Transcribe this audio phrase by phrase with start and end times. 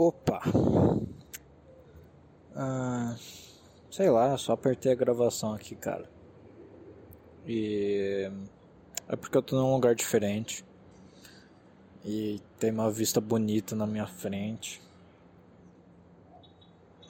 [0.00, 0.40] Opa!
[2.54, 3.16] Ah,
[3.90, 6.08] sei lá, só apertei a gravação aqui, cara.
[7.44, 8.30] E
[9.08, 10.64] é porque eu tô num lugar diferente.
[12.04, 14.80] E tem uma vista bonita na minha frente.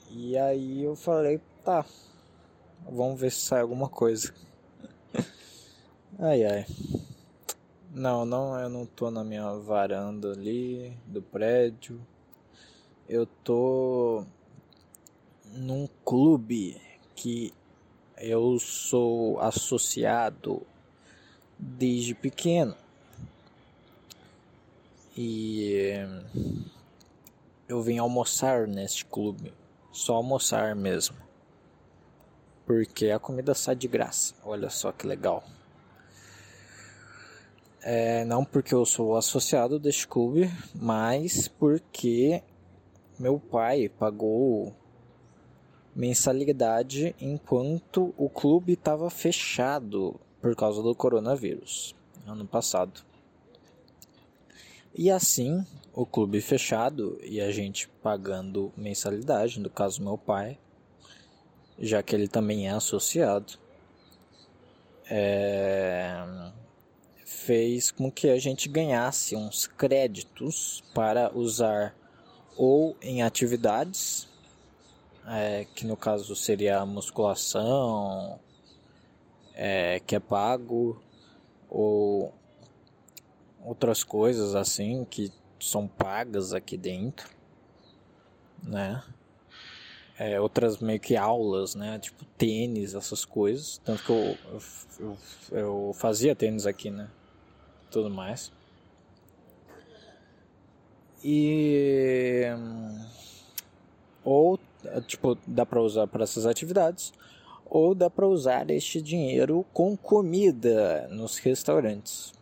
[0.09, 1.85] E aí eu falei, tá,
[2.89, 4.33] vamos ver se sai alguma coisa.
[6.17, 6.65] ai ai.
[7.93, 12.01] Não, não, eu não tô na minha varanda ali do prédio.
[13.09, 14.23] Eu tô
[15.45, 16.79] num clube
[17.15, 17.51] que
[18.19, 20.61] eu sou associado
[21.57, 22.75] desde pequeno.
[25.17, 25.95] E
[27.67, 29.51] eu vim almoçar neste clube,
[29.91, 31.17] só almoçar mesmo.
[32.63, 34.35] Porque a comida sai de graça.
[34.43, 35.43] Olha só que legal.
[37.81, 42.43] É, não porque eu sou associado deste clube, mas porque
[43.19, 44.73] meu pai pagou
[45.95, 51.93] mensalidade enquanto o clube estava fechado por causa do coronavírus
[52.25, 53.01] ano passado.
[54.95, 60.57] E assim, o clube fechado e a gente pagando mensalidade, no caso meu pai,
[61.77, 63.53] já que ele também é associado,
[65.09, 66.51] é,
[67.25, 71.95] fez com que a gente ganhasse uns créditos para usar
[72.59, 74.27] ou em atividades,
[75.25, 78.37] é, que no caso seria a musculação,
[79.55, 81.01] é, que é pago,
[81.69, 82.33] ou
[83.63, 87.29] outras coisas assim que são pagas aqui dentro,
[88.61, 89.01] né?
[90.17, 91.97] É, outras meio que aulas, né?
[91.97, 93.79] Tipo tênis, essas coisas.
[93.85, 94.37] Tanto que eu,
[94.99, 95.17] eu,
[95.51, 97.09] eu fazia tênis aqui, né?
[97.89, 98.51] tudo mais.
[101.23, 102.43] E
[104.23, 104.59] ou
[105.07, 107.13] tipo dá para usar para essas atividades
[107.65, 112.33] ou dá para usar este dinheiro com comida nos restaurantes.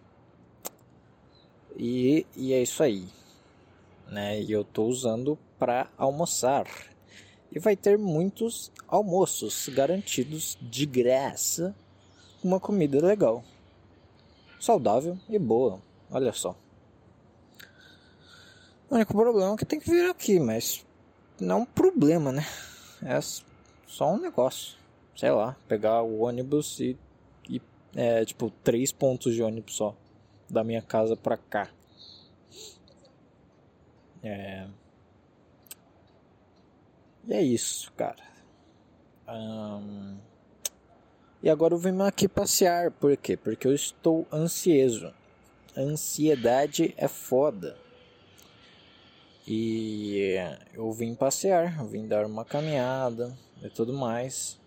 [1.75, 3.05] E, e é isso aí,
[4.07, 4.41] né?
[4.41, 6.65] E eu tô usando para almoçar.
[7.51, 11.75] E vai ter muitos almoços garantidos de graça,
[12.43, 13.43] uma comida legal
[14.59, 15.79] saudável e boa.
[16.11, 16.55] Olha só.
[18.89, 20.85] O único problema é que tem que vir aqui, mas
[21.39, 22.45] não é um problema, né?
[23.03, 23.19] É
[23.85, 24.77] só um negócio.
[25.15, 26.97] Sei lá, pegar o ônibus e,
[27.49, 27.61] e
[27.95, 29.95] é, tipo, três pontos de ônibus só.
[30.49, 31.69] Da minha casa pra cá.
[34.23, 34.67] É.
[37.25, 38.23] E é isso, cara.
[41.43, 42.91] E agora eu vim aqui passear.
[42.91, 43.35] Por quê?
[43.35, 45.13] Porque eu estou ansioso.
[45.75, 47.77] Ansiedade é foda.
[49.47, 50.35] E
[50.73, 54.59] eu vim passear, vim dar uma caminhada e tudo mais.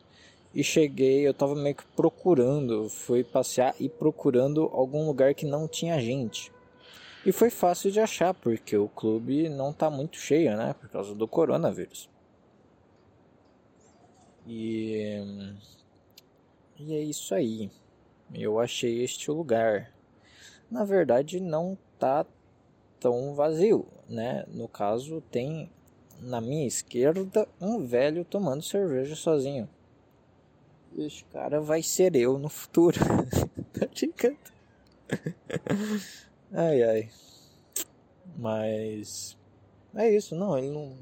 [0.54, 5.68] E cheguei, eu tava meio que procurando, fui passear e procurando algum lugar que não
[5.68, 6.50] tinha gente.
[7.26, 10.74] E foi fácil de achar, porque o clube não tá muito cheio, né?
[10.80, 12.08] Por causa do coronavírus.
[14.46, 15.22] E
[16.78, 17.70] e é isso aí.
[18.32, 19.92] Eu achei este lugar.
[20.70, 22.24] Na verdade, não tá
[22.98, 24.44] tão vazio, né?
[24.48, 25.70] No caso, tem
[26.20, 29.68] na minha esquerda um velho tomando cerveja sozinho.
[30.98, 32.98] Este cara vai ser eu no futuro.
[33.72, 34.36] tá brincando?
[36.52, 37.10] ai ai.
[38.36, 39.38] Mas
[39.94, 40.96] é isso, não, ele não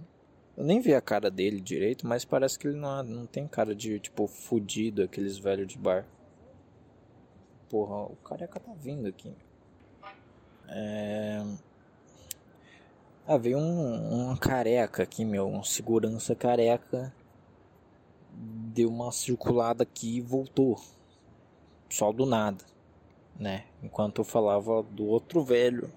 [0.58, 3.76] eu nem vi a cara dele direito, mas parece que ele não, não tem cara
[3.76, 6.04] de, tipo, fudido, aqueles velhos de bar.
[7.70, 9.32] Porra, o careca tá vindo aqui.
[10.66, 11.40] É...
[13.28, 17.14] Ah, veio um, um careca aqui, meu, um segurança careca.
[18.32, 20.80] Deu uma circulada aqui e voltou.
[21.90, 22.64] Só do nada,
[23.38, 23.66] né?
[23.82, 25.92] Enquanto eu falava do outro velho.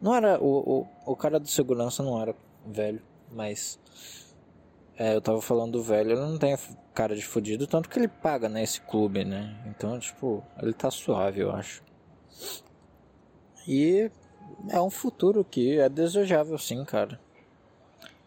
[0.00, 0.40] Não era.
[0.40, 2.34] O, o, o cara do segurança não era
[2.64, 3.02] velho
[3.32, 3.78] mas
[4.96, 6.56] é, eu tava falando do velho, ele não tem
[6.94, 9.62] cara de fudido, tanto que ele paga nesse né, clube, né?
[9.66, 11.82] Então, tipo, ele tá suave, eu acho.
[13.66, 14.10] E
[14.68, 17.18] é um futuro que é desejável sim, cara.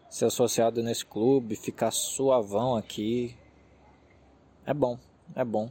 [0.08, 3.36] Ser associado nesse clube, ficar suavão aqui.
[4.64, 4.98] É bom,
[5.34, 5.70] é bom.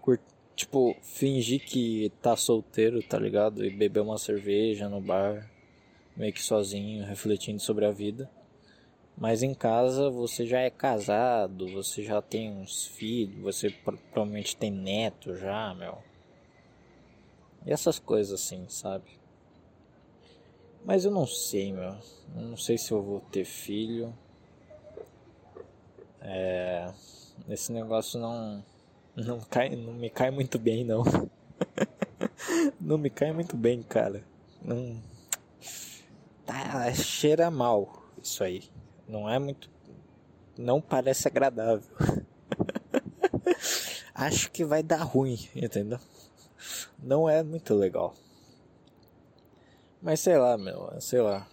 [0.00, 0.20] Curt...
[0.56, 3.64] Tipo, fingir que tá solteiro, tá ligado?
[3.64, 5.50] E beber uma cerveja no bar,
[6.14, 8.30] meio que sozinho, refletindo sobre a vida.
[9.16, 14.70] Mas em casa você já é casado, você já tem uns filhos, você provavelmente tem
[14.70, 15.98] neto já, meu.
[17.66, 19.19] E essas coisas assim, sabe?
[20.84, 21.96] Mas eu não sei, meu.
[22.36, 24.14] Eu não sei se eu vou ter filho.
[26.20, 26.92] É,
[27.48, 28.64] esse negócio não
[29.16, 31.02] não cai, não me cai muito bem não.
[32.80, 34.22] não me cai muito bem, cara.
[34.62, 35.00] Não
[36.46, 38.64] tá cheira mal isso aí.
[39.08, 39.70] Não é muito
[40.56, 41.88] não parece agradável.
[44.14, 45.98] Acho que vai dar ruim, entendeu?
[46.98, 48.14] Não é muito legal.
[50.02, 51.46] Mas sei lá, meu, sei lá.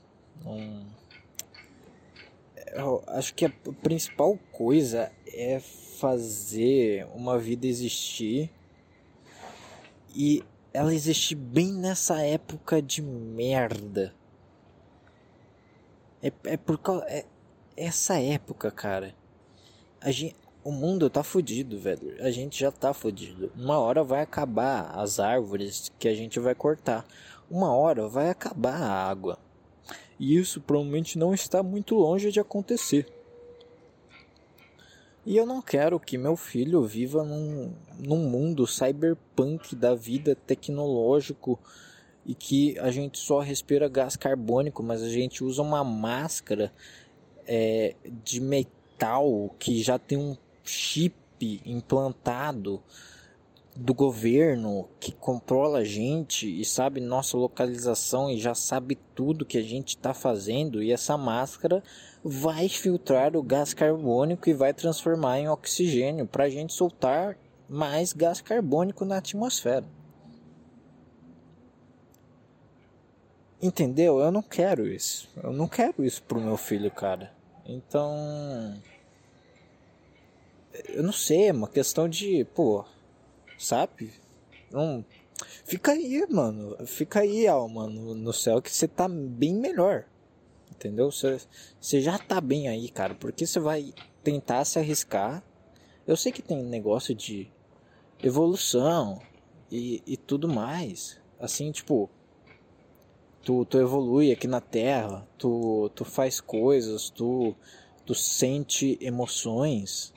[2.74, 3.52] Eu acho que a
[3.82, 8.52] principal coisa é fazer uma vida existir
[10.16, 14.14] e ela existir bem nessa época de merda.
[16.22, 17.06] É, é por causa.
[17.08, 17.26] É,
[17.76, 19.16] essa época, cara.
[20.00, 22.16] A gente, o mundo tá fudido, velho.
[22.24, 23.52] A gente já tá fudido.
[23.56, 27.06] Uma hora vai acabar as árvores que a gente vai cortar.
[27.50, 29.38] Uma hora vai acabar a água.
[30.20, 33.08] E isso provavelmente não está muito longe de acontecer.
[35.26, 41.60] E eu não quero que meu filho viva num, num mundo cyberpunk da vida tecnológico
[42.26, 46.72] e que a gente só respira gás carbônico, mas a gente usa uma máscara
[47.46, 52.82] é, de metal que já tem um chip implantado
[53.80, 59.58] do governo que controla a gente e sabe nossa localização e já sabe tudo que
[59.58, 61.84] a gente está fazendo e essa máscara
[62.24, 67.38] vai filtrar o gás carbônico e vai transformar em oxigênio para a gente soltar
[67.70, 69.86] mais gás carbônico na atmosfera.
[73.62, 74.20] Entendeu?
[74.20, 75.30] Eu não quero isso.
[75.44, 77.32] Eu não quero isso pro meu filho, cara.
[77.66, 78.80] Então.
[80.90, 82.86] Eu não sei, é uma questão de, pô,
[83.58, 84.14] sabe?
[84.72, 85.04] Não,
[85.66, 86.76] fica aí, mano.
[86.86, 90.06] Fica aí, alma, no, no céu que você tá bem melhor.
[90.72, 91.12] Entendeu?
[91.12, 91.40] Você,
[91.80, 93.16] você já tá bem aí, cara.
[93.16, 93.94] Porque você vai
[94.24, 95.44] tentar se arriscar.
[96.06, 97.52] Eu sei que tem negócio de
[98.22, 99.22] evolução
[99.72, 101.20] e, e tudo mais.
[101.40, 102.10] Assim, tipo,
[103.42, 107.56] tu, tu evolui aqui na Terra, tu, tu faz coisas, tu,
[108.06, 110.14] tu sente emoções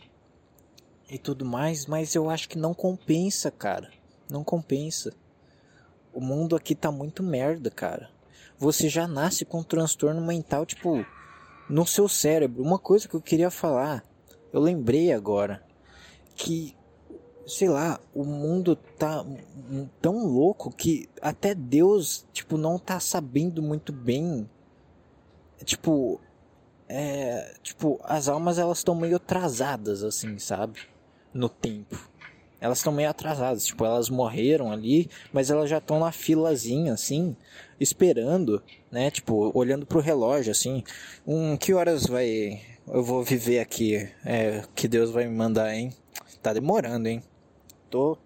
[1.10, 3.90] e tudo mais, mas eu acho que não compensa, cara.
[4.30, 5.12] Não compensa.
[6.12, 8.08] O mundo aqui tá muito merda, cara.
[8.58, 11.04] Você já nasce com um transtorno mental, tipo,
[11.68, 12.62] no seu cérebro.
[12.62, 14.04] Uma coisa que eu queria falar,
[14.52, 15.64] eu lembrei agora,
[16.36, 16.76] que,
[17.44, 19.24] sei lá, o mundo tá
[20.00, 24.48] tão louco que até Deus, tipo, não tá sabendo muito bem,
[25.64, 26.20] tipo,
[26.88, 30.80] é, tipo, as almas elas estão meio atrasadas, assim, sabe?
[31.32, 32.10] No tempo.
[32.60, 37.34] Elas estão meio atrasadas, tipo, elas morreram ali, mas elas já estão na filazinha, assim,
[37.80, 39.10] esperando, né?
[39.10, 40.84] Tipo, olhando pro relógio, assim.
[41.26, 42.60] Um, que horas vai.
[42.86, 43.96] Eu vou viver aqui?
[44.24, 45.94] É, que Deus vai me mandar, hein?
[46.42, 47.22] Tá demorando, hein?
[47.88, 48.18] Tô.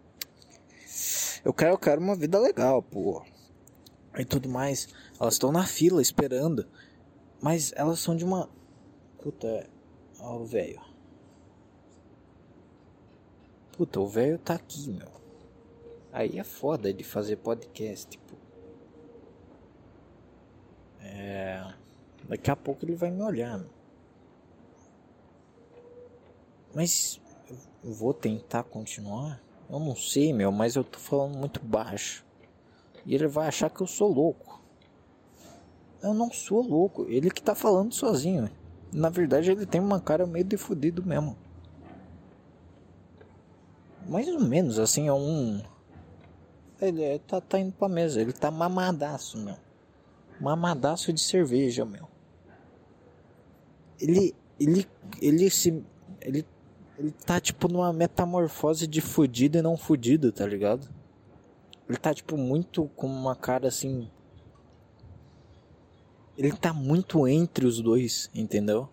[1.45, 3.23] Eu quero, eu quero uma vida legal, pô.
[4.19, 4.89] E tudo mais.
[5.21, 6.67] Elas estão na fila esperando.
[7.41, 8.49] Mas elas são de uma.
[9.23, 9.69] Puta.
[10.19, 10.81] Ó, o velho.
[13.77, 15.09] Puta, o velho tá aqui, meu.
[16.13, 18.37] Aí é foda de fazer podcast, tipo.
[21.01, 21.75] É.
[22.29, 23.71] Daqui a pouco ele vai me olhar, meu.
[26.73, 27.21] Mas
[27.83, 29.43] eu vou tentar continuar?
[29.69, 32.25] Eu não sei, meu, mas eu tô falando muito baixo.
[33.05, 34.63] E ele vai achar que eu sou louco.
[36.01, 38.49] Eu não sou louco, ele que tá falando sozinho.
[38.93, 41.44] Na verdade, ele tem uma cara meio de fudido mesmo
[44.07, 45.63] mais ou menos assim, é um.
[46.81, 49.57] Ele é, tá, tá indo pra mesa, ele tá mamadaço, meu.
[50.41, 52.09] Mamadaço de cerveja, meu.
[54.01, 54.35] Ele.
[54.59, 54.87] Ele.
[55.21, 55.83] Ele se.
[56.21, 56.45] Ele.
[56.97, 60.89] Ele tá tipo numa metamorfose de fudido e não fudido, tá ligado?
[61.89, 64.09] Ele tá tipo muito com uma cara assim.
[66.37, 68.89] Ele tá muito entre os dois, entendeu?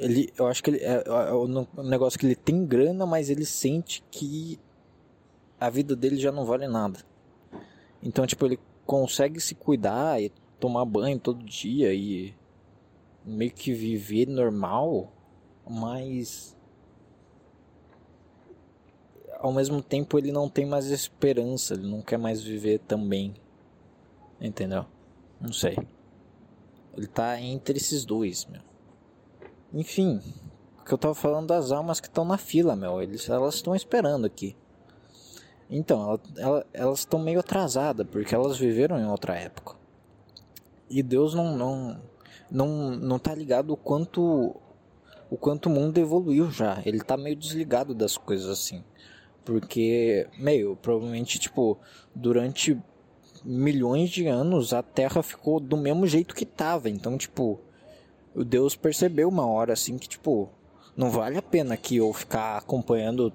[0.00, 3.44] Ele, eu acho que ele, é, é um negócio que ele tem grana, mas ele
[3.44, 4.58] sente que
[5.60, 7.00] a vida dele já não vale nada.
[8.02, 12.34] Então, tipo, ele consegue se cuidar e tomar banho todo dia e
[13.26, 15.12] meio que viver normal,
[15.68, 16.56] mas
[19.38, 23.34] ao mesmo tempo ele não tem mais esperança, ele não quer mais viver também.
[24.40, 24.86] Entendeu?
[25.38, 25.76] Não sei.
[26.96, 28.69] Ele tá entre esses dois, meu.
[29.72, 30.20] Enfim,
[30.84, 33.00] que eu tava falando das almas que estão na fila, meu.
[33.00, 34.56] Eles, elas estão esperando aqui.
[35.70, 39.76] Então, ela, ela, elas estão meio atrasadas, porque elas viveram em outra época.
[40.88, 42.02] E Deus não não
[42.50, 44.56] não, não tá ligado o quanto
[45.30, 46.82] o quanto o mundo evoluiu já.
[46.84, 48.82] Ele tá meio desligado das coisas assim.
[49.44, 51.78] Porque, meio, provavelmente, tipo,
[52.12, 52.76] durante
[53.44, 56.90] milhões de anos a Terra ficou do mesmo jeito que tava.
[56.90, 57.60] Então, tipo,
[58.34, 60.48] o Deus percebeu uma hora assim que, tipo,
[60.96, 63.32] não vale a pena que eu ficar acompanhando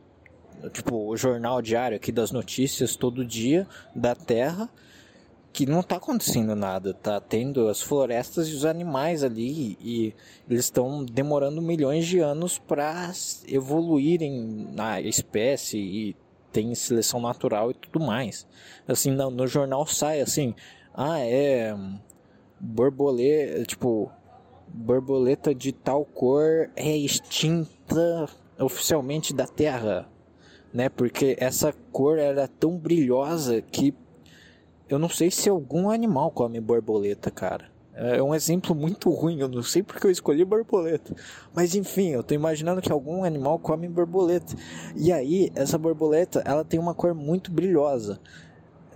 [0.72, 4.70] tipo o jornal diário aqui das notícias todo dia da Terra
[5.56, 10.14] que não está acontecendo nada, tá tendo as florestas e os animais ali e
[10.50, 13.10] eles estão demorando milhões de anos para
[13.48, 16.16] evoluírem na espécie e
[16.52, 18.46] tem seleção natural e tudo mais.
[18.86, 20.54] Assim, no, no jornal sai assim,
[20.94, 21.74] ah, é
[22.60, 24.12] borboleta, tipo,
[24.68, 28.28] borboleta de tal cor é extinta
[28.60, 30.10] oficialmente da Terra,
[30.74, 30.90] né?
[30.90, 33.94] Porque essa cor era tão brilhosa que
[34.88, 37.74] eu não sei se algum animal come borboleta, cara.
[37.98, 41.16] É um exemplo muito ruim, eu não sei porque eu escolhi borboleta.
[41.54, 44.54] Mas enfim, eu tô imaginando que algum animal come borboleta.
[44.98, 48.20] E aí, essa borboleta, ela tem uma cor muito brilhosa,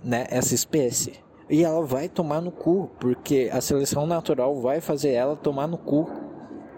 [0.04, 0.26] né?
[0.28, 1.14] Essa espécie.
[1.50, 5.76] E ela vai tomar no cu, porque a seleção natural vai fazer ela tomar no
[5.76, 6.08] cu.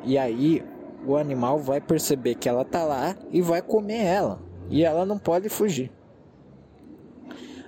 [0.03, 0.65] E aí,
[1.07, 4.41] o animal vai perceber que ela tá lá e vai comer ela.
[4.71, 5.93] E ela não pode fugir.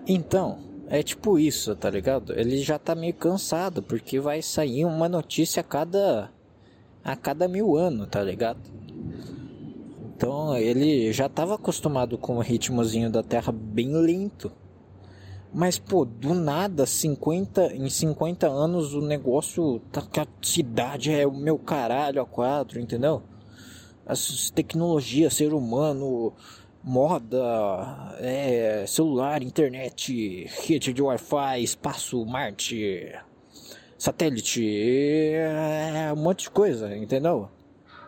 [0.06, 0.58] Então,
[0.88, 2.32] é tipo isso, tá ligado?
[2.32, 6.30] Ele já tá meio cansado, porque vai sair uma notícia a cada.
[7.04, 8.60] a cada mil anos, tá ligado?
[10.16, 14.50] Então ele já tava acostumado com o ritmozinho da Terra bem lento.
[15.54, 21.24] Mas, pô, do nada, 50, em 50 anos o negócio tá que a cidade é
[21.24, 23.22] o meu caralho a quatro, entendeu?
[24.04, 26.32] As tecnologias, ser humano,
[26.82, 33.14] moda, é, celular, internet, rede de Wi-Fi, espaço, Marte,
[33.96, 34.66] satélite,
[35.36, 37.48] é, um monte de coisa, entendeu?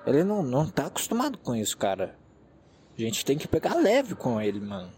[0.04, 2.16] Ele não, não tá acostumado com isso, cara.
[2.98, 4.90] A gente tem que pegar leve com ele, mano.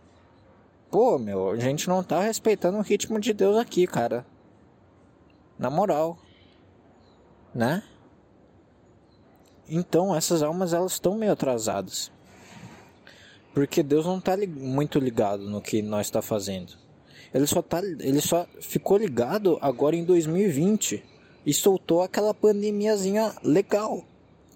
[0.91, 4.25] Pô, meu, a gente não tá respeitando o ritmo de Deus aqui, cara.
[5.59, 6.19] Na moral.
[7.55, 7.83] Né?
[9.69, 12.11] Então, essas almas elas estão meio atrasadas.
[13.53, 16.73] Porque Deus não está li muito ligado no que nós está fazendo.
[17.35, 21.05] Ele só, tá, ele só ficou ligado agora em 2020
[21.45, 24.05] e soltou aquela pandemiazinha legal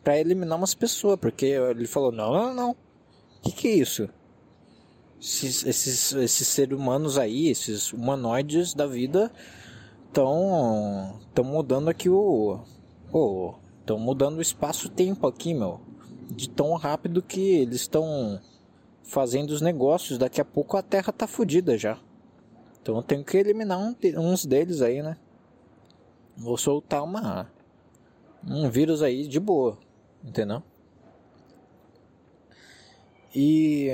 [0.03, 1.19] para eliminar umas pessoas.
[1.19, 2.77] Porque ele falou: não, não, não.
[3.43, 4.09] Que, que é isso?
[5.23, 9.31] Esses, esses, esses seres humanos aí, esses humanoides da vida,
[10.09, 12.59] estão estão mudando aqui o.
[13.79, 15.81] Estão mudando o espaço-tempo aqui, meu.
[16.29, 18.41] De tão rápido que eles estão
[19.05, 20.19] fazendo os negócios.
[20.19, 22.01] Daqui a pouco a Terra tá fodida já.
[22.81, 25.17] Então eu tenho que eliminar um, uns deles aí, né?
[26.37, 27.49] Vou soltar uma
[28.45, 29.79] um vírus aí de boa,
[30.25, 30.65] entendeu?
[33.33, 33.89] E,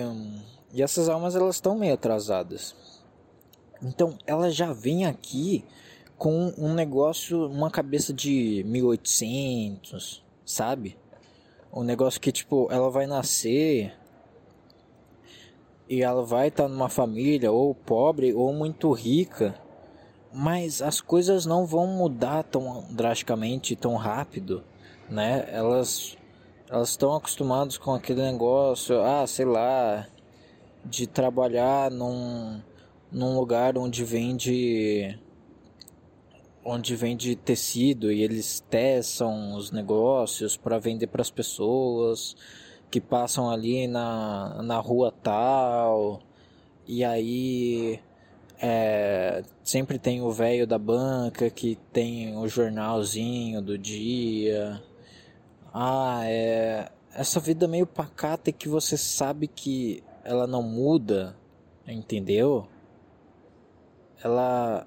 [0.73, 2.75] e essas almas elas estão meio atrasadas.
[3.83, 5.65] Então ela já vem aqui
[6.17, 10.99] com um negócio, uma cabeça de 1800, sabe?
[11.73, 13.95] Um negócio que tipo, ela vai nascer
[15.89, 19.55] e ela vai estar tá numa família ou pobre ou muito rica,
[20.33, 24.65] mas as coisas não vão mudar tão drasticamente, tão rápido,
[25.09, 25.49] né?
[25.51, 26.17] Elas
[26.71, 30.07] elas estão acostumadas com aquele negócio, ah, sei lá,
[30.89, 32.61] de trabalhar num,
[33.13, 35.19] num lugar onde vende
[36.65, 42.37] onde vende tecido e eles testam os negócios para vender para as pessoas
[42.91, 46.21] que passam ali na, na rua tal.
[46.87, 48.01] E aí
[48.61, 54.83] é, sempre tem o velho da banca que tem o jornalzinho do dia.
[55.73, 61.35] Ah, é essa vida meio pacata que você sabe que ela não muda,
[61.87, 62.69] entendeu?
[64.23, 64.87] Ela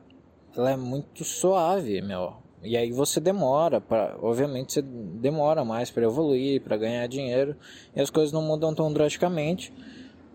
[0.55, 2.33] ela é muito suave, meu.
[2.61, 7.55] E aí você demora, para, obviamente você demora mais para evoluir, para ganhar dinheiro,
[7.95, 9.73] e as coisas não mudam tão drasticamente,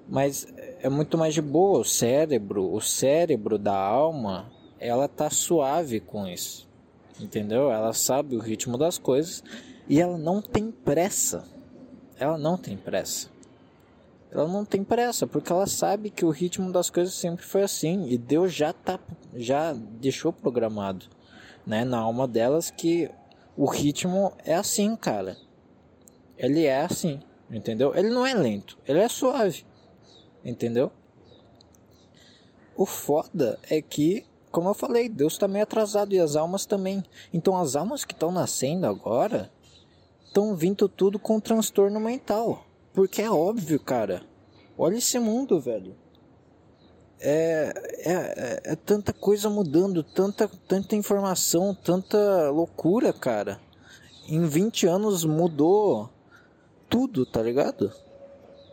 [0.08, 1.78] mas é muito mais de boa.
[1.78, 6.68] O cérebro, o cérebro da alma, ela tá suave com isso,
[7.20, 7.70] entendeu?
[7.70, 9.44] Ela sabe o ritmo das coisas
[9.88, 11.44] e ela não tem pressa.
[12.18, 13.35] Ela não tem pressa.
[14.30, 18.06] Ela não tem pressa, porque ela sabe que o ritmo das coisas sempre foi assim
[18.08, 18.98] e Deus já tá
[19.34, 21.06] já deixou programado
[21.66, 23.10] né, na alma delas que
[23.56, 25.36] o ritmo é assim, cara.
[26.36, 27.94] Ele é assim, entendeu?
[27.94, 29.64] Ele não é lento, ele é suave,
[30.44, 30.90] entendeu?
[32.76, 37.04] O foda é que como eu falei, Deus está meio atrasado e as almas também.
[37.30, 39.50] Então as almas que estão nascendo agora
[40.24, 42.64] estão vindo tudo com transtorno mental.
[42.96, 44.22] Porque é óbvio, cara.
[44.78, 45.94] Olha esse mundo, velho.
[47.20, 53.60] É, é, é, é, tanta coisa mudando, tanta, tanta informação, tanta loucura, cara.
[54.26, 56.08] Em 20 anos mudou
[56.88, 57.92] tudo, tá ligado?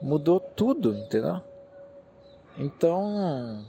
[0.01, 1.42] Mudou tudo, entendeu?
[2.58, 3.65] Então,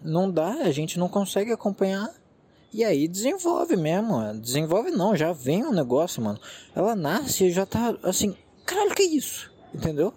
[0.00, 2.08] não dá, a gente não consegue acompanhar.
[2.72, 6.38] E aí desenvolve mesmo, desenvolve não, já vem o um negócio, mano.
[6.72, 9.55] Ela nasce e já tá assim, caralho, que isso?
[9.76, 10.14] Entendeu?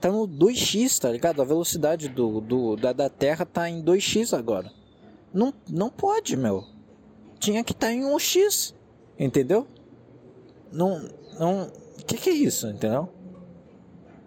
[0.00, 1.42] Tá no 2x, tá ligado?
[1.42, 4.72] A velocidade do, do da, da Terra tá em 2x agora.
[5.32, 6.64] Não, não pode, meu.
[7.38, 8.74] Tinha que estar tá em 1x,
[9.18, 9.66] entendeu?
[10.72, 11.70] Não, não,
[12.06, 13.08] que que é isso, entendeu?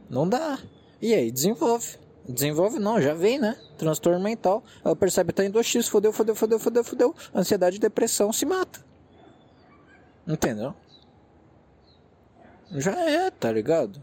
[0.08, 0.60] Não dá.
[1.02, 1.98] E aí desenvolve.
[2.28, 3.58] Desenvolve não, já vem, né?
[3.76, 4.64] Transtorno mental.
[4.86, 7.16] Ela percebe que tá em 2x, fodeu, fodeu, fodeu, fodeu, fodeu.
[7.34, 8.80] Ansiedade depressão se mata.
[10.28, 10.76] Entendeu?
[12.72, 14.00] Já é, tá ligado?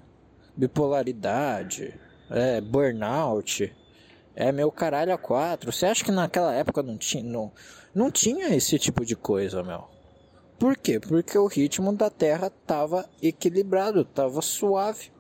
[0.57, 1.95] Bipolaridade,
[2.31, 3.73] é, burnout,
[4.35, 5.73] é meu caralho a quatro.
[5.73, 7.53] Você acha que naquela época não tinha, não,
[7.95, 9.85] não tinha esse tipo de coisa, meu?
[10.59, 10.99] Por quê?
[10.99, 15.11] Porque o ritmo da Terra tava equilibrado, tava suave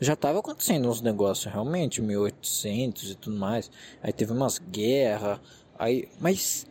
[0.00, 3.70] já estava acontecendo uns negócios realmente, 1800 e tudo mais.
[4.02, 5.38] Aí teve umas guerras,
[5.78, 6.66] aí, mas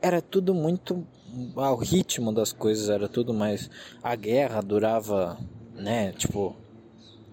[0.00, 1.06] era tudo muito
[1.54, 3.70] ao ritmo das coisas era tudo mais
[4.02, 5.38] a guerra durava,
[5.80, 6.56] né, tipo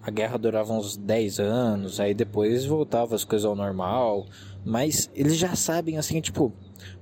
[0.02, 4.26] a guerra durava uns 10 anos, aí depois voltava as coisas ao normal,
[4.64, 6.52] mas eles já sabem assim, tipo,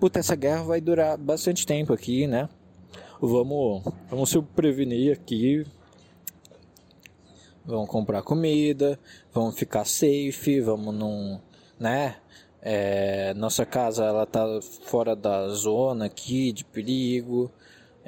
[0.01, 2.49] puta, essa guerra vai durar bastante tempo aqui, né?
[3.21, 5.65] Vamos, vamos se prevenir aqui,
[7.65, 8.99] vamos comprar comida,
[9.33, 11.39] vamos ficar safe, vamos num,
[11.79, 12.17] né?
[12.61, 14.45] É, nossa casa ela tá
[14.83, 17.51] fora da zona aqui de perigo,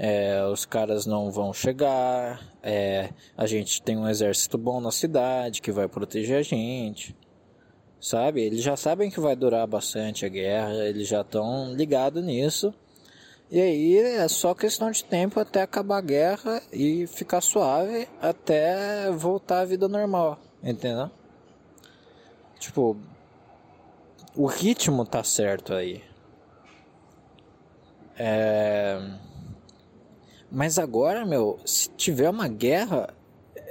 [0.00, 5.60] é, os caras não vão chegar, é, a gente tem um exército bom na cidade
[5.60, 7.16] que vai proteger a gente,
[8.00, 8.40] sabe?
[8.40, 12.72] Eles já sabem que vai durar bastante a guerra, eles já estão ligados nisso.
[13.50, 19.10] E aí é só questão de tempo até acabar a guerra e ficar suave até
[19.10, 21.10] voltar à vida normal, entendeu?
[22.60, 22.96] Tipo,
[24.36, 26.04] o ritmo tá certo aí.
[28.16, 29.27] É...
[30.50, 33.14] Mas agora, meu, se tiver uma guerra,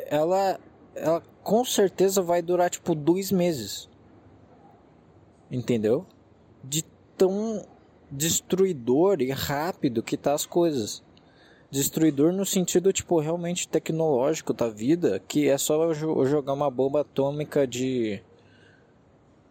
[0.08, 0.60] ela,
[0.96, 3.90] ela com certeza vai durar tipo dois meses.
[5.50, 6.06] Entendeu?
[6.64, 6.84] De
[7.18, 7.66] tão
[8.12, 11.04] destruidor e rápido que tá as coisas.
[11.70, 17.02] Destruidor no sentido, tipo, realmente tecnológico da vida, que é só eu jogar uma bomba
[17.02, 18.22] atômica de.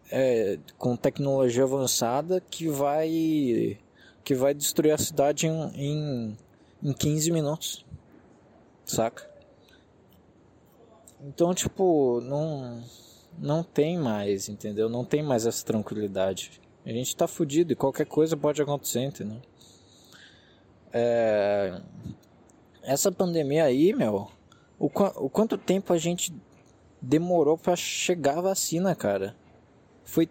[0.09, 3.77] É, com tecnologia avançada que vai.
[4.23, 6.37] que vai destruir a cidade em, em,
[6.81, 7.85] em 15 minutos.
[8.85, 9.29] Saca?
[11.21, 12.83] Então, tipo, não.
[13.39, 14.89] Não tem mais, entendeu?
[14.89, 16.59] Não tem mais essa tranquilidade.
[16.83, 19.39] A gente tá fudido e qualquer coisa pode acontecer, entendeu?
[20.91, 21.79] É...
[22.81, 24.27] Essa pandemia aí, meu,
[24.79, 26.33] o, qu o quanto tempo a gente
[27.01, 29.35] demorou para chegar a vacina, cara?
[30.03, 30.27] Foi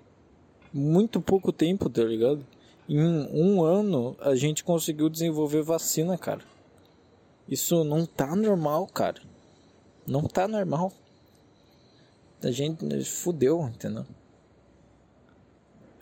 [0.73, 2.45] muito pouco tempo, tá ligado?
[2.89, 6.43] Em um ano a gente conseguiu desenvolver vacina, cara.
[7.49, 9.21] Isso não tá normal, cara.
[10.07, 10.93] Não tá normal.
[12.43, 14.05] A gente fudeu, entendeu?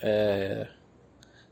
[0.01, 0.69] É,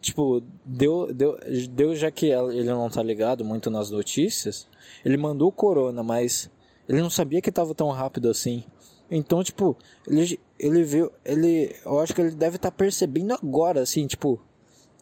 [0.00, 1.38] tipo, deu, deu,
[1.70, 4.68] deu já que ele não tá ligado muito nas notícias,
[5.02, 6.50] ele mandou o corona, mas
[6.86, 8.64] ele não sabia que tava tão rápido assim.
[9.10, 13.80] Então, tipo, ele, ele viu, ele, eu acho que ele deve estar tá percebendo agora,
[13.82, 14.40] assim, tipo,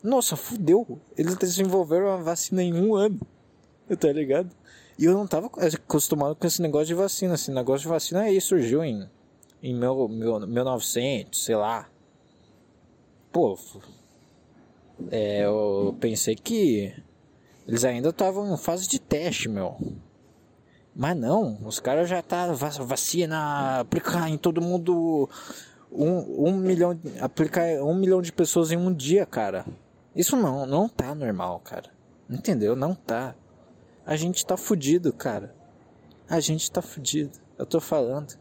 [0.02, 3.20] nossa, fudeu, eles desenvolveram uma vacina em um ano,
[3.98, 4.50] tá ligado?
[4.98, 8.40] E eu não tava acostumado com esse negócio de vacina, esse negócio de vacina aí
[8.40, 9.08] surgiu em,
[9.62, 11.88] em meu, meu, 1900, sei lá,
[13.32, 13.58] pô,
[15.10, 16.94] é, eu pensei que
[17.66, 19.76] eles ainda estavam em fase de teste, meu.
[20.94, 25.30] Mas não, os caras já tá vacina, aplicar em todo mundo
[25.90, 29.64] um, um milhão, aplicar um milhão de pessoas em um dia, cara.
[30.14, 31.90] Isso não, não tá normal, cara.
[32.29, 32.75] Entendeu?
[32.75, 33.35] Não tá.
[34.05, 35.55] A gente tá fudido, cara.
[36.29, 37.38] A gente tá fudido.
[37.59, 38.38] Eu tô falando.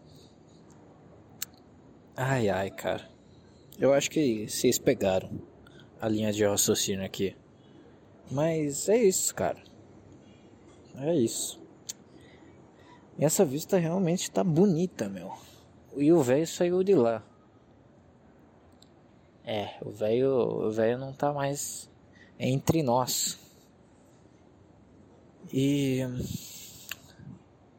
[2.15, 3.07] Ai, ai, cara.
[3.79, 5.29] Eu acho que vocês pegaram
[6.01, 7.35] a linha de raciocínio aqui.
[8.31, 9.61] Mas é isso, cara.
[10.95, 11.61] É isso.
[13.17, 15.33] E essa vista realmente tá bonita, meu.
[15.95, 17.23] E o velho saiu de lá.
[19.51, 21.89] É, o velho o velho não tá mais
[22.39, 23.39] entre nós.
[25.51, 26.01] E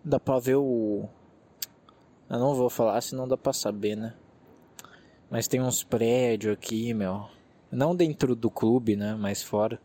[0.04, 1.08] dá pra ver o
[2.28, 4.14] eu não vou falar, senão dá pra saber, né?
[5.30, 7.28] Mas tem uns prédios aqui, meu.
[7.70, 9.14] Não dentro do clube, né?
[9.14, 9.80] Mas fora.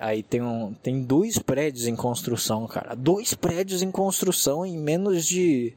[0.00, 2.94] Aí tem, um, tem dois prédios em construção, cara.
[2.94, 5.76] Dois prédios em construção em menos de.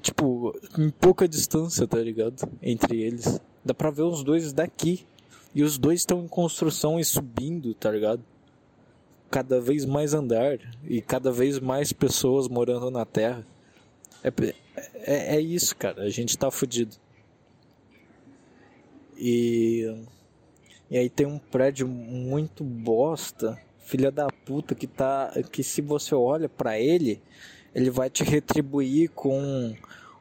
[0.00, 2.48] Tipo, em pouca distância, tá ligado?
[2.62, 3.40] Entre eles.
[3.68, 5.04] Dá pra ver os dois daqui.
[5.54, 8.24] E os dois estão em construção e subindo, tá ligado?
[9.30, 10.58] Cada vez mais andar.
[10.84, 13.46] E cada vez mais pessoas morando na Terra.
[14.24, 14.32] É,
[14.94, 16.02] é, é isso, cara.
[16.02, 16.96] A gente tá fudido.
[19.18, 20.02] E.
[20.90, 25.30] E aí tem um prédio muito bosta, filha da puta, que tá.
[25.52, 27.20] que se você olha para ele,
[27.74, 29.76] ele vai te retribuir com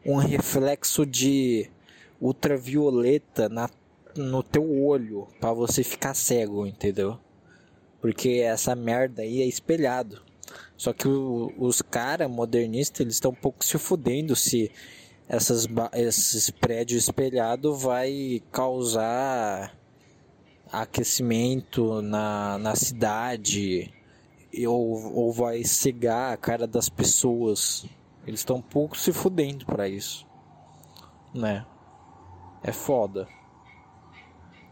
[0.05, 1.69] um reflexo de
[2.19, 3.69] ultravioleta na,
[4.15, 7.19] no teu olho para você ficar cego, entendeu?
[8.01, 10.21] Porque essa merda aí é espelhado.
[10.75, 14.71] Só que o, os caras modernistas, eles estão um pouco se fudendo se
[15.27, 19.75] essas, esses prédios espelhados vai causar
[20.71, 23.93] aquecimento na, na cidade
[24.65, 27.85] ou, ou vai cegar a cara das pessoas.
[28.25, 30.25] Eles estão um pouco se fudendo para isso,
[31.33, 31.65] né?
[32.63, 33.27] É foda.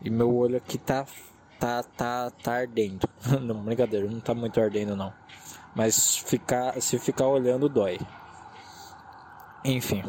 [0.01, 1.05] E meu olho aqui tá
[1.59, 3.07] tá tá tá ardendo.
[3.41, 5.13] não, brincadeira, não tá muito ardendo não.
[5.75, 7.99] Mas ficar se ficar olhando dói.
[9.63, 10.03] Enfim.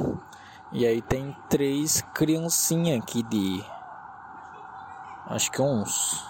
[0.73, 3.65] E aí tem três criancinhas aqui de.
[5.27, 6.25] Acho que uns.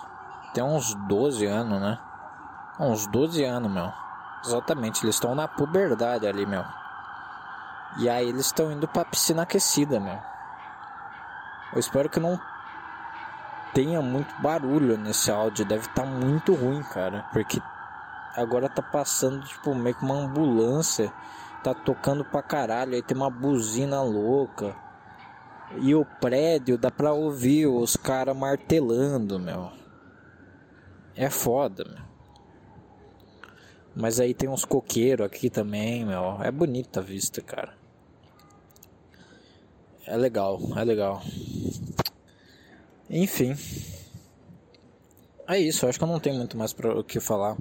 [0.54, 1.98] Tem uns 12 anos, né?
[2.78, 3.92] Uns 12 anos, meu.
[4.44, 6.64] Exatamente, eles estão na puberdade ali, meu.
[7.98, 10.18] E aí eles estão indo pra piscina aquecida, meu.
[11.72, 12.40] Eu espero que não
[13.74, 15.64] tenha muito barulho nesse áudio.
[15.64, 17.26] Deve estar tá muito ruim, cara.
[17.32, 17.60] Porque
[18.34, 21.12] agora tá passando, tipo, meio que uma ambulância
[21.62, 24.76] tá tocando pra caralho, aí tem uma buzina louca.
[25.78, 29.72] E o prédio dá pra ouvir os caras martelando, meu.
[31.14, 32.06] É foda, meu.
[33.94, 36.40] Mas aí tem uns coqueiros aqui também, meu.
[36.42, 37.74] É bonita a vista, cara.
[40.06, 41.20] É legal, é legal.
[43.10, 43.56] Enfim.
[45.48, 47.56] É isso, acho que eu não tenho muito mais para o que falar.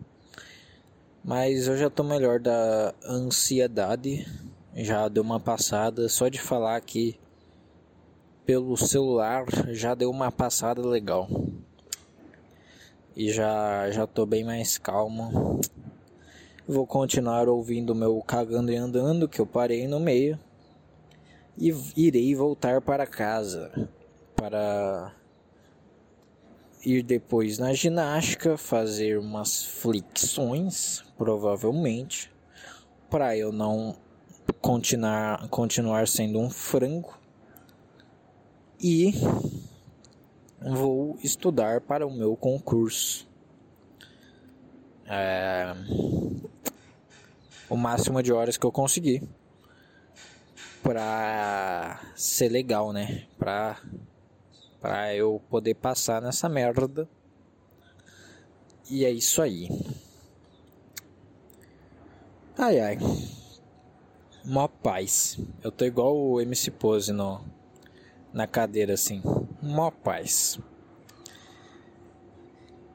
[1.23, 4.27] Mas eu já tô melhor da ansiedade.
[4.75, 6.07] Já deu uma passada.
[6.07, 7.19] Só de falar aqui
[8.45, 11.27] pelo celular já deu uma passada legal.
[13.15, 15.59] E já, já tô bem mais calmo.
[16.67, 20.39] Vou continuar ouvindo meu cagando e andando que eu parei no meio.
[21.57, 23.89] E irei voltar para casa
[24.35, 25.13] para
[26.85, 32.31] ir depois na ginástica, fazer umas flexões, provavelmente,
[33.09, 33.95] para eu não
[34.61, 37.17] continuar, continuar sendo um frango.
[38.79, 39.13] E
[40.61, 43.27] vou estudar para o meu concurso.
[45.07, 45.73] É,
[47.69, 49.23] o máximo de horas que eu conseguir
[50.85, 53.25] para ser legal, né?
[53.39, 53.81] Para
[54.79, 57.09] para eu poder passar nessa merda.
[58.87, 59.67] E é isso aí.
[62.55, 62.99] Ai ai.
[64.43, 65.39] Mó paz.
[65.63, 67.43] Eu tô igual o MC Pose no,
[68.31, 69.23] na cadeira assim.
[69.63, 70.59] Mó paz.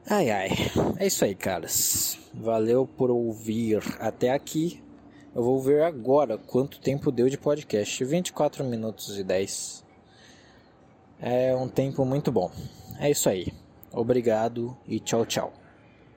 [0.09, 0.49] Ai ai.
[0.97, 2.17] É isso aí, caras.
[2.33, 4.81] Valeu por ouvir até aqui.
[5.33, 8.03] Eu vou ver agora quanto tempo deu de podcast.
[8.03, 9.85] 24 minutos e 10
[11.21, 12.51] é um tempo muito bom.
[12.99, 13.47] É isso aí.
[13.93, 15.60] Obrigado e tchau, tchau.